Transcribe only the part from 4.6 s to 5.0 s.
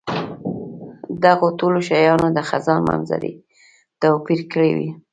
وو.